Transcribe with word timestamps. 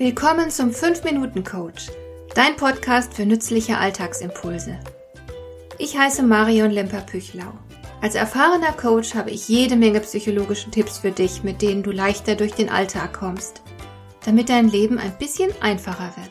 Willkommen 0.00 0.48
zum 0.48 0.70
5-Minuten-Coach, 0.70 1.88
dein 2.34 2.56
Podcast 2.56 3.12
für 3.12 3.26
nützliche 3.26 3.76
Alltagsimpulse. 3.76 4.80
Ich 5.78 5.98
heiße 5.98 6.22
Marion 6.22 6.70
Lemper-Püchlau. 6.70 7.52
Als 8.00 8.14
erfahrener 8.14 8.72
Coach 8.72 9.14
habe 9.14 9.30
ich 9.30 9.46
jede 9.46 9.76
Menge 9.76 10.00
psychologische 10.00 10.70
Tipps 10.70 11.00
für 11.00 11.10
dich, 11.10 11.42
mit 11.42 11.60
denen 11.60 11.82
du 11.82 11.90
leichter 11.90 12.34
durch 12.34 12.52
den 12.52 12.70
Alltag 12.70 13.12
kommst, 13.12 13.60
damit 14.24 14.48
dein 14.48 14.70
Leben 14.70 14.96
ein 14.96 15.18
bisschen 15.18 15.50
einfacher 15.60 16.14
wird. 16.16 16.30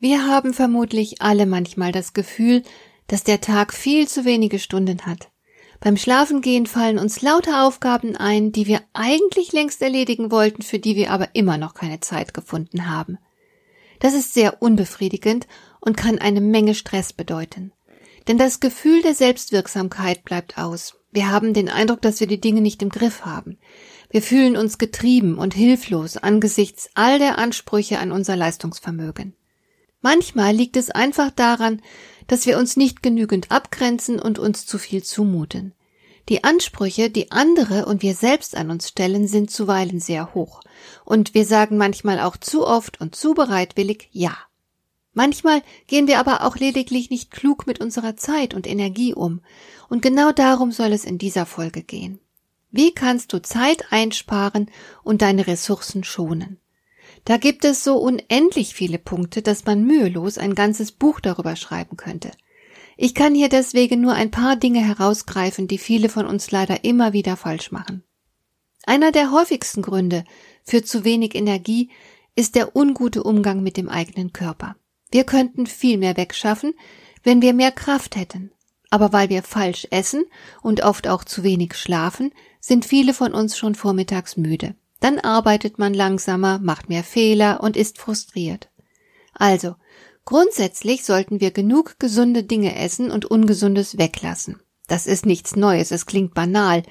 Wir 0.00 0.26
haben 0.26 0.52
vermutlich 0.52 1.22
alle 1.22 1.46
manchmal 1.46 1.92
das 1.92 2.12
Gefühl, 2.12 2.64
dass 3.06 3.24
der 3.24 3.40
Tag 3.40 3.72
viel 3.72 4.08
zu 4.08 4.24
wenige 4.24 4.58
Stunden 4.58 5.06
hat. 5.06 5.30
Beim 5.80 5.96
Schlafengehen 5.96 6.66
fallen 6.66 6.98
uns 6.98 7.20
lauter 7.20 7.66
Aufgaben 7.66 8.16
ein, 8.16 8.52
die 8.52 8.66
wir 8.66 8.80
eigentlich 8.94 9.52
längst 9.52 9.82
erledigen 9.82 10.30
wollten, 10.30 10.62
für 10.62 10.78
die 10.78 10.96
wir 10.96 11.10
aber 11.10 11.34
immer 11.34 11.58
noch 11.58 11.74
keine 11.74 12.00
Zeit 12.00 12.32
gefunden 12.32 12.88
haben. 12.88 13.18
Das 14.00 14.14
ist 14.14 14.34
sehr 14.34 14.62
unbefriedigend 14.62 15.46
und 15.80 15.96
kann 15.96 16.18
eine 16.18 16.40
Menge 16.40 16.74
Stress 16.74 17.12
bedeuten. 17.12 17.72
Denn 18.26 18.38
das 18.38 18.60
Gefühl 18.60 19.02
der 19.02 19.14
Selbstwirksamkeit 19.14 20.24
bleibt 20.24 20.56
aus. 20.56 20.96
Wir 21.12 21.30
haben 21.30 21.52
den 21.52 21.68
Eindruck, 21.68 22.00
dass 22.00 22.20
wir 22.20 22.26
die 22.26 22.40
Dinge 22.40 22.60
nicht 22.60 22.82
im 22.82 22.88
Griff 22.88 23.24
haben. 23.24 23.58
Wir 24.10 24.22
fühlen 24.22 24.56
uns 24.56 24.78
getrieben 24.78 25.38
und 25.38 25.54
hilflos 25.54 26.16
angesichts 26.16 26.88
all 26.94 27.18
der 27.18 27.36
Ansprüche 27.36 27.98
an 27.98 28.12
unser 28.12 28.36
Leistungsvermögen. 28.36 29.34
Manchmal 30.00 30.54
liegt 30.54 30.76
es 30.76 30.90
einfach 30.90 31.30
daran, 31.30 31.80
dass 32.26 32.46
wir 32.46 32.58
uns 32.58 32.76
nicht 32.76 33.02
genügend 33.02 33.50
abgrenzen 33.50 34.18
und 34.18 34.38
uns 34.38 34.66
zu 34.66 34.78
viel 34.78 35.02
zumuten. 35.02 35.74
Die 36.28 36.42
Ansprüche, 36.42 37.10
die 37.10 37.30
andere 37.32 37.84
und 37.84 38.02
wir 38.02 38.14
selbst 38.14 38.56
an 38.56 38.70
uns 38.70 38.88
stellen, 38.88 39.28
sind 39.28 39.50
zuweilen 39.50 40.00
sehr 40.00 40.34
hoch, 40.34 40.62
und 41.04 41.34
wir 41.34 41.44
sagen 41.44 41.76
manchmal 41.76 42.20
auch 42.20 42.36
zu 42.36 42.66
oft 42.66 43.00
und 43.00 43.14
zu 43.14 43.34
bereitwillig 43.34 44.08
Ja. 44.12 44.36
Manchmal 45.12 45.62
gehen 45.86 46.08
wir 46.08 46.18
aber 46.18 46.42
auch 46.42 46.56
lediglich 46.56 47.10
nicht 47.10 47.30
klug 47.30 47.66
mit 47.66 47.80
unserer 47.80 48.16
Zeit 48.16 48.54
und 48.54 48.66
Energie 48.66 49.14
um, 49.14 49.42
und 49.88 50.02
genau 50.02 50.32
darum 50.32 50.72
soll 50.72 50.92
es 50.92 51.04
in 51.04 51.18
dieser 51.18 51.46
Folge 51.46 51.82
gehen. 51.82 52.18
Wie 52.70 52.92
kannst 52.92 53.32
du 53.32 53.40
Zeit 53.40 53.92
einsparen 53.92 54.68
und 55.04 55.22
deine 55.22 55.46
Ressourcen 55.46 56.02
schonen? 56.02 56.58
Da 57.24 57.38
gibt 57.38 57.64
es 57.64 57.82
so 57.82 57.96
unendlich 57.96 58.74
viele 58.74 58.98
Punkte, 58.98 59.40
dass 59.40 59.64
man 59.64 59.84
mühelos 59.84 60.36
ein 60.36 60.54
ganzes 60.54 60.92
Buch 60.92 61.20
darüber 61.20 61.56
schreiben 61.56 61.96
könnte. 61.96 62.30
Ich 62.96 63.14
kann 63.14 63.34
hier 63.34 63.48
deswegen 63.48 64.00
nur 64.00 64.12
ein 64.12 64.30
paar 64.30 64.56
Dinge 64.56 64.80
herausgreifen, 64.80 65.66
die 65.66 65.78
viele 65.78 66.08
von 66.08 66.26
uns 66.26 66.50
leider 66.50 66.84
immer 66.84 67.12
wieder 67.12 67.36
falsch 67.36 67.72
machen. 67.72 68.04
Einer 68.86 69.10
der 69.10 69.30
häufigsten 69.30 69.82
Gründe 69.82 70.24
für 70.62 70.82
zu 70.82 71.04
wenig 71.04 71.34
Energie 71.34 71.90
ist 72.36 72.54
der 72.54 72.76
ungute 72.76 73.22
Umgang 73.22 73.62
mit 73.62 73.76
dem 73.76 73.88
eigenen 73.88 74.32
Körper. 74.32 74.76
Wir 75.10 75.24
könnten 75.24 75.66
viel 75.66 75.96
mehr 75.96 76.16
wegschaffen, 76.16 76.74
wenn 77.22 77.40
wir 77.40 77.54
mehr 77.54 77.72
Kraft 77.72 78.16
hätten. 78.16 78.50
Aber 78.90 79.12
weil 79.12 79.28
wir 79.28 79.42
falsch 79.42 79.88
essen 79.90 80.24
und 80.62 80.82
oft 80.82 81.08
auch 81.08 81.24
zu 81.24 81.42
wenig 81.42 81.74
schlafen, 81.74 82.32
sind 82.60 82.84
viele 82.84 83.14
von 83.14 83.32
uns 83.32 83.56
schon 83.56 83.74
vormittags 83.74 84.36
müde. 84.36 84.76
Dann 85.04 85.18
arbeitet 85.18 85.78
man 85.78 85.92
langsamer, 85.92 86.60
macht 86.60 86.88
mehr 86.88 87.04
Fehler 87.04 87.62
und 87.62 87.76
ist 87.76 87.98
frustriert. 87.98 88.70
Also, 89.34 89.74
grundsätzlich 90.24 91.04
sollten 91.04 91.40
wir 91.40 91.50
genug 91.50 91.98
gesunde 91.98 92.42
Dinge 92.42 92.74
essen 92.74 93.10
und 93.10 93.26
ungesundes 93.26 93.98
weglassen. 93.98 94.62
Das 94.86 95.06
ist 95.06 95.26
nichts 95.26 95.56
Neues, 95.56 95.90
es 95.90 96.06
klingt 96.06 96.32
banal, 96.32 96.84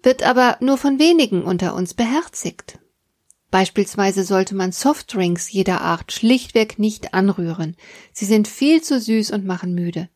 wird 0.00 0.22
aber 0.22 0.58
nur 0.60 0.78
von 0.78 1.00
wenigen 1.00 1.42
unter 1.42 1.74
uns 1.74 1.94
beherzigt. 1.94 2.78
Beispielsweise 3.50 4.22
sollte 4.22 4.54
man 4.54 4.70
Softdrinks 4.70 5.50
jeder 5.50 5.80
Art 5.80 6.12
schlichtweg 6.12 6.78
nicht 6.78 7.14
anrühren. 7.14 7.76
Sie 8.12 8.26
sind 8.26 8.46
viel 8.46 8.80
zu 8.80 9.00
süß 9.00 9.32
und 9.32 9.44
machen 9.44 9.74
müde. 9.74 10.08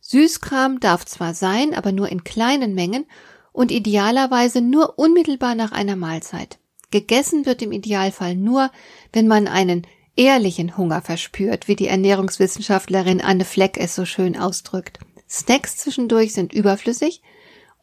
Süßkram 0.00 0.80
darf 0.80 1.04
zwar 1.04 1.34
sein, 1.34 1.74
aber 1.74 1.92
nur 1.92 2.08
in 2.08 2.24
kleinen 2.24 2.74
Mengen 2.74 3.04
und 3.52 3.70
idealerweise 3.70 4.62
nur 4.62 4.98
unmittelbar 4.98 5.54
nach 5.54 5.72
einer 5.72 5.96
Mahlzeit. 5.96 6.58
Gegessen 6.92 7.44
wird 7.44 7.62
im 7.62 7.72
Idealfall 7.72 8.36
nur, 8.36 8.70
wenn 9.12 9.26
man 9.26 9.48
einen 9.48 9.84
ehrlichen 10.14 10.76
Hunger 10.76 11.02
verspürt, 11.02 11.66
wie 11.66 11.74
die 11.74 11.88
Ernährungswissenschaftlerin 11.88 13.20
Anne 13.20 13.44
Fleck 13.44 13.76
es 13.78 13.96
so 13.96 14.04
schön 14.04 14.38
ausdrückt. 14.38 15.00
Snacks 15.28 15.78
zwischendurch 15.78 16.34
sind 16.34 16.52
überflüssig 16.52 17.22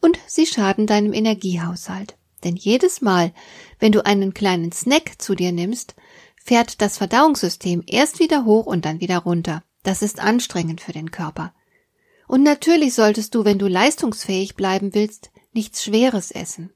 und 0.00 0.18
sie 0.26 0.46
schaden 0.46 0.86
deinem 0.86 1.12
Energiehaushalt. 1.12 2.16
Denn 2.44 2.56
jedes 2.56 3.02
Mal, 3.02 3.32
wenn 3.78 3.92
du 3.92 4.06
einen 4.06 4.32
kleinen 4.32 4.72
Snack 4.72 5.20
zu 5.20 5.34
dir 5.34 5.52
nimmst, 5.52 5.94
fährt 6.42 6.80
das 6.80 6.96
Verdauungssystem 6.96 7.82
erst 7.86 8.18
wieder 8.18 8.44
hoch 8.44 8.66
und 8.66 8.84
dann 8.84 9.00
wieder 9.00 9.18
runter. 9.18 9.62
Das 9.82 10.00
ist 10.00 10.20
anstrengend 10.20 10.80
für 10.80 10.92
den 10.92 11.10
Körper. 11.10 11.52
Und 12.28 12.42
natürlich 12.42 12.94
solltest 12.94 13.34
du, 13.34 13.44
wenn 13.44 13.58
du 13.58 13.66
leistungsfähig 13.66 14.54
bleiben 14.54 14.94
willst, 14.94 15.30
nichts 15.52 15.82
Schweres 15.82 16.30
essen. 16.30 16.72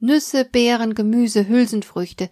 Nüsse, 0.00 0.44
Beeren, 0.44 0.94
Gemüse, 0.94 1.48
Hülsenfrüchte. 1.48 2.30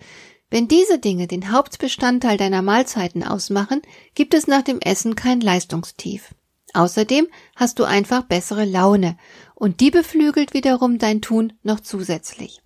Wenn 0.51 0.69
diese 0.69 0.99
Dinge 0.99 1.27
den 1.27 1.51
Hauptbestandteil 1.51 2.37
deiner 2.37 2.63
Mahlzeiten 2.63 3.25
ausmachen, 3.25 3.83
gibt 4.15 4.35
es 4.35 4.47
nach 4.47 4.63
dem 4.63 4.81
Essen 4.81 5.17
kein 5.17 5.41
Leistungstief. 5.41 6.35
Außerdem 6.75 7.27
hast 7.57 7.79
du 7.79 7.85
einfach 7.85 8.23
bessere 8.23 8.65
Laune 8.65 9.17
und 9.55 9.81
die 9.81 9.91
beflügelt 9.91 10.55
wiederum 10.55 10.99
dein 10.99 11.23
Tun 11.23 11.55
noch 11.63 11.81
zusätzlich. 11.81 12.61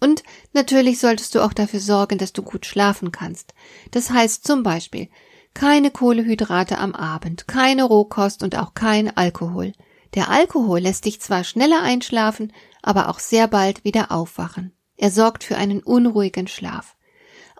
Und 0.00 0.22
natürlich 0.52 0.98
solltest 0.98 1.34
du 1.34 1.40
auch 1.40 1.52
dafür 1.52 1.80
sorgen, 1.80 2.18
dass 2.18 2.32
du 2.32 2.42
gut 2.42 2.64
schlafen 2.64 3.12
kannst. 3.12 3.54
Das 3.90 4.10
heißt 4.10 4.46
zum 4.46 4.62
Beispiel 4.62 5.08
keine 5.52 5.90
Kohlehydrate 5.90 6.78
am 6.78 6.94
Abend, 6.94 7.48
keine 7.48 7.84
Rohkost 7.84 8.42
und 8.42 8.56
auch 8.56 8.74
kein 8.74 9.16
Alkohol. 9.16 9.72
Der 10.16 10.30
Alkohol 10.30 10.80
lässt 10.80 11.04
dich 11.04 11.20
zwar 11.20 11.44
schneller 11.44 11.82
einschlafen, 11.82 12.52
aber 12.82 13.10
auch 13.10 13.18
sehr 13.18 13.46
bald 13.46 13.84
wieder 13.84 14.10
aufwachen. 14.10 14.72
Er 14.96 15.10
sorgt 15.10 15.44
für 15.44 15.58
einen 15.58 15.80
unruhigen 15.80 16.48
Schlaf. 16.48 16.96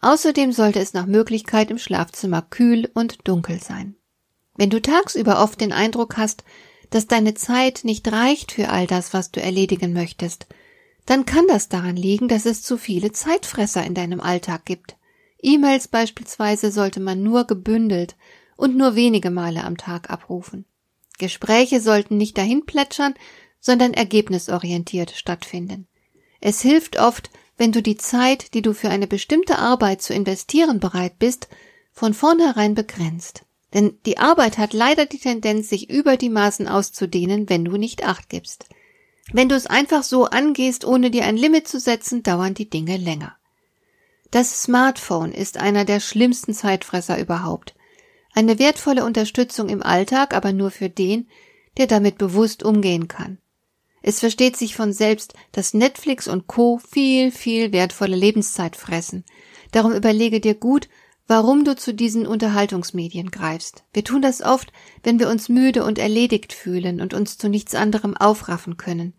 Außerdem 0.00 0.52
sollte 0.52 0.80
es 0.80 0.94
nach 0.94 1.06
Möglichkeit 1.06 1.70
im 1.70 1.78
Schlafzimmer 1.78 2.40
kühl 2.40 2.90
und 2.94 3.28
dunkel 3.28 3.62
sein. 3.62 3.96
Wenn 4.56 4.70
du 4.70 4.80
tagsüber 4.80 5.42
oft 5.42 5.60
den 5.60 5.72
Eindruck 5.72 6.16
hast, 6.16 6.44
dass 6.88 7.06
deine 7.06 7.34
Zeit 7.34 7.80
nicht 7.84 8.10
reicht 8.10 8.52
für 8.52 8.70
all 8.70 8.86
das, 8.86 9.12
was 9.12 9.30
du 9.30 9.42
erledigen 9.42 9.92
möchtest, 9.92 10.46
dann 11.04 11.26
kann 11.26 11.46
das 11.48 11.68
daran 11.68 11.96
liegen, 11.96 12.28
dass 12.28 12.46
es 12.46 12.62
zu 12.62 12.78
viele 12.78 13.12
Zeitfresser 13.12 13.84
in 13.84 13.94
deinem 13.94 14.20
Alltag 14.20 14.64
gibt. 14.64 14.96
E-Mails 15.42 15.88
beispielsweise 15.88 16.72
sollte 16.72 17.00
man 17.00 17.22
nur 17.22 17.46
gebündelt 17.46 18.16
und 18.56 18.76
nur 18.76 18.94
wenige 18.94 19.30
Male 19.30 19.62
am 19.62 19.76
Tag 19.76 20.08
abrufen. 20.08 20.64
Gespräche 21.18 21.80
sollten 21.80 22.16
nicht 22.16 22.38
dahin 22.38 22.66
plätschern, 22.66 23.14
sondern 23.60 23.94
ergebnisorientiert 23.94 25.10
stattfinden. 25.12 25.88
Es 26.40 26.60
hilft 26.60 26.98
oft, 26.98 27.30
wenn 27.56 27.72
du 27.72 27.82
die 27.82 27.96
Zeit, 27.96 28.54
die 28.54 28.62
du 28.62 28.74
für 28.74 28.90
eine 28.90 29.06
bestimmte 29.06 29.58
Arbeit 29.58 30.02
zu 30.02 30.12
investieren 30.12 30.78
bereit 30.80 31.18
bist, 31.18 31.48
von 31.92 32.12
vornherein 32.12 32.74
begrenzt. 32.74 33.44
Denn 33.72 33.98
die 34.06 34.18
Arbeit 34.18 34.58
hat 34.58 34.72
leider 34.72 35.06
die 35.06 35.18
Tendenz, 35.18 35.68
sich 35.68 35.90
über 35.90 36.16
die 36.16 36.28
Maßen 36.28 36.68
auszudehnen, 36.68 37.48
wenn 37.48 37.64
du 37.64 37.76
nicht 37.76 38.04
acht 38.04 38.28
gibst. 38.28 38.66
Wenn 39.32 39.48
du 39.48 39.54
es 39.54 39.66
einfach 39.66 40.02
so 40.02 40.26
angehst, 40.26 40.84
ohne 40.84 41.10
dir 41.10 41.24
ein 41.24 41.36
Limit 41.36 41.66
zu 41.66 41.80
setzen, 41.80 42.22
dauern 42.22 42.54
die 42.54 42.70
Dinge 42.70 42.96
länger. 42.96 43.36
Das 44.30 44.62
Smartphone 44.62 45.32
ist 45.32 45.58
einer 45.58 45.84
der 45.84 46.00
schlimmsten 46.00 46.52
Zeitfresser 46.52 47.18
überhaupt. 47.18 47.74
Eine 48.36 48.58
wertvolle 48.58 49.06
Unterstützung 49.06 49.70
im 49.70 49.82
Alltag, 49.82 50.34
aber 50.34 50.52
nur 50.52 50.70
für 50.70 50.90
den, 50.90 51.26
der 51.78 51.86
damit 51.86 52.18
bewusst 52.18 52.62
umgehen 52.62 53.08
kann. 53.08 53.38
Es 54.02 54.20
versteht 54.20 54.58
sich 54.58 54.76
von 54.76 54.92
selbst, 54.92 55.32
dass 55.52 55.72
Netflix 55.72 56.28
und 56.28 56.46
Co. 56.46 56.76
viel, 56.76 57.30
viel 57.32 57.72
wertvolle 57.72 58.14
Lebenszeit 58.14 58.76
fressen. 58.76 59.24
Darum 59.72 59.94
überlege 59.94 60.38
dir 60.38 60.54
gut, 60.54 60.90
warum 61.26 61.64
du 61.64 61.76
zu 61.76 61.94
diesen 61.94 62.26
Unterhaltungsmedien 62.26 63.30
greifst. 63.30 63.84
Wir 63.94 64.04
tun 64.04 64.20
das 64.20 64.42
oft, 64.42 64.70
wenn 65.02 65.18
wir 65.18 65.30
uns 65.30 65.48
müde 65.48 65.82
und 65.82 65.98
erledigt 65.98 66.52
fühlen 66.52 67.00
und 67.00 67.14
uns 67.14 67.38
zu 67.38 67.48
nichts 67.48 67.74
anderem 67.74 68.14
aufraffen 68.18 68.76
können. 68.76 69.14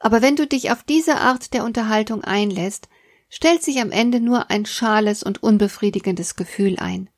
Aber 0.00 0.22
wenn 0.22 0.34
du 0.34 0.46
dich 0.46 0.70
auf 0.70 0.82
diese 0.82 1.16
Art 1.16 1.52
der 1.52 1.62
Unterhaltung 1.62 2.24
einlässt, 2.24 2.88
stellt 3.28 3.62
sich 3.62 3.82
am 3.82 3.90
Ende 3.90 4.18
nur 4.18 4.50
ein 4.50 4.64
schales 4.64 5.22
und 5.22 5.42
unbefriedigendes 5.42 6.36
Gefühl 6.36 6.76
ein. 6.78 7.10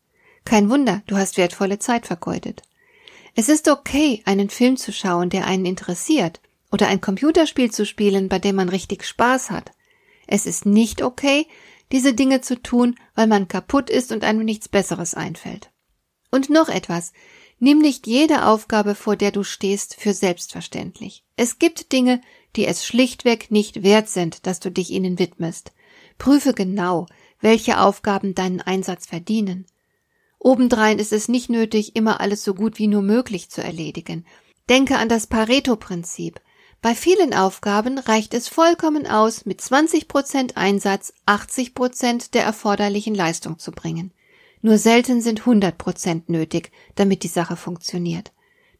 Kein 0.45 0.71
Wunder, 0.71 1.03
du 1.07 1.17
hast 1.17 1.37
wertvolle 1.37 1.79
Zeit 1.79 2.07
vergeudet. 2.07 2.63
Es 3.35 3.49
ist 3.49 3.69
okay, 3.69 4.23
einen 4.25 4.51
Film 4.51 4.77
zu 4.77 4.93
schauen, 4.93 5.31
der 5.31 5.47
einen 5.47 5.67
interessiert, 5.67 6.41
oder 6.73 6.89
ein 6.89 7.01
Computerspiel 7.01 7.71
zu 7.71 7.87
spielen, 7.87 8.29
bei 8.29 8.39
dem 8.39 8.57
man 8.57 8.69
richtig 8.69 9.05
Spaß 9.05 9.51
hat. 9.51 9.71
Es 10.27 10.47
ist 10.47 10.67
nicht 10.67 11.03
okay, 11.03 11.47
diese 11.93 12.13
Dinge 12.13 12.41
zu 12.41 12.61
tun, 12.61 12.97
weil 13.15 13.27
man 13.27 13.49
kaputt 13.49 13.91
ist 13.91 14.13
und 14.13 14.25
einem 14.25 14.45
nichts 14.45 14.69
Besseres 14.69 15.15
einfällt. 15.15 15.71
Und 16.31 16.51
noch 16.51 16.69
etwas. 16.69 17.13
Nimm 17.59 17.79
nicht 17.79 18.07
jede 18.07 18.47
Aufgabe, 18.47 18.95
vor 18.95 19.17
der 19.17 19.33
du 19.33 19.43
stehst, 19.43 19.97
für 19.99 20.13
selbstverständlich. 20.13 21.25
Es 21.37 21.59
gibt 21.59 21.93
Dinge, 21.93 22.21
die 22.57 22.67
es 22.67 22.85
schlichtweg 22.85 23.51
nicht 23.51 23.83
wert 23.83 24.09
sind, 24.09 24.47
dass 24.47 24.61
du 24.61 24.71
dich 24.71 24.91
ihnen 24.91 25.19
widmest. 25.19 25.73
Prüfe 26.19 26.53
genau, 26.55 27.07
welche 27.41 27.81
Aufgaben 27.81 28.35
deinen 28.35 28.61
Einsatz 28.61 29.07
verdienen. 29.07 29.67
Obendrein 30.39 30.99
ist 30.99 31.13
es 31.13 31.29
nicht 31.29 31.51
nötig, 31.51 31.97
immer 31.97 32.21
alles 32.21 32.45
so 32.45 32.55
gut 32.55 32.79
wie 32.79 32.87
nur 32.87 33.03
möglich 33.03 33.51
zu 33.51 33.63
erledigen. 33.63 34.25
Denke 34.69 34.97
an 34.97 35.09
das 35.09 35.27
Pareto-Prinzip. 35.27 36.41
Bei 36.81 36.95
vielen 36.95 37.35
Aufgaben 37.35 37.99
reicht 37.99 38.35
es 38.35 38.47
vollkommen 38.47 39.07
aus, 39.07 39.47
mit 39.47 39.61
20% 39.61 40.55
Einsatz 40.55 41.13
80% 41.27 42.31
der 42.31 42.45
erforderlichen 42.45 43.15
Leistung 43.15 43.59
zu 43.59 43.73
bringen. 43.73 44.13
Nur 44.63 44.79
selten 44.79 45.21
sind 45.21 45.43
100% 45.43 46.25
nötig, 46.29 46.71
damit 46.95 47.25
die 47.25 47.29
Sache 47.29 47.57
funktioniert. 47.57 48.33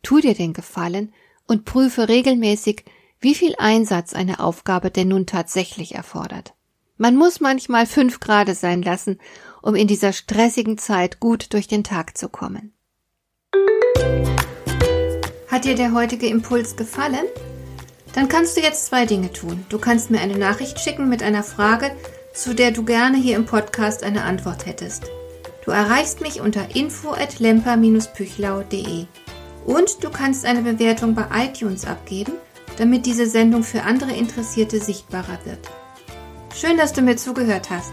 Tu 0.03 0.21
dir 0.21 0.35
den 0.35 0.53
Gefallen 0.53 1.13
und 1.47 1.65
prüfe 1.65 2.09
regelmäßig, 2.09 2.85
wie 3.21 3.35
viel 3.35 3.55
Einsatz 3.59 4.13
eine 4.13 4.39
Aufgabe 4.39 4.91
denn 4.91 5.09
nun 5.09 5.27
tatsächlich 5.27 5.97
erfordert. 5.97 6.55
Man 6.99 7.17
muss 7.17 7.41
manchmal 7.41 7.87
fünf 7.87 8.21
Grade 8.21 8.55
sein 8.55 8.83
lassen, 8.83 9.19
um 9.63 9.75
in 9.75 9.87
dieser 9.87 10.13
stressigen 10.13 10.79
Zeit 10.79 11.21
gut 11.21 11.53
durch 11.53 11.69
den 11.69 11.85
Tag 11.85 12.17
zu 12.17 12.29
kommen. 12.29 12.73
Hat 15.49 15.65
dir 15.65 15.75
der 15.75 15.93
heutige 15.93 16.27
Impuls 16.27 16.77
gefallen? 16.77 17.25
Dann 18.15 18.29
kannst 18.29 18.57
du 18.57 18.61
jetzt 18.61 18.87
zwei 18.87 19.07
Dinge 19.07 19.33
tun. 19.33 19.65
Du 19.69 19.79
kannst 19.79 20.11
mir 20.11 20.21
eine 20.21 20.39
Nachricht 20.39 20.81
schicken 20.81 21.09
mit 21.09 21.23
einer 21.23 21.43
Frage, 21.43 21.91
zu 22.35 22.55
der 22.55 22.71
du 22.71 22.85
gerne 22.85 23.17
hier 23.17 23.37
im 23.37 23.47
Podcast 23.47 24.03
eine 24.05 24.25
Antwort 24.25 24.67
hättest. 24.67 25.05
Du 25.65 25.71
erreichst 25.71 26.21
mich 26.21 26.41
unter 26.41 26.75
info 26.75 27.11
at 27.11 27.41
lemper-püchlau.de. 27.41 29.07
Und 29.67 30.03
du 30.03 30.11
kannst 30.11 30.47
eine 30.47 30.63
Bewertung 30.63 31.15
bei 31.15 31.27
iTunes 31.45 31.85
abgeben, 31.85 32.33
damit 32.79 33.07
diese 33.07 33.27
Sendung 33.27 33.63
für 33.63 33.83
andere 33.83 34.13
Interessierte 34.13 34.81
sichtbarer 34.81 35.39
wird. 35.45 35.59
Schön, 36.55 36.77
dass 36.77 36.93
du 36.93 37.03
mir 37.03 37.17
zugehört 37.17 37.69
hast. 37.71 37.93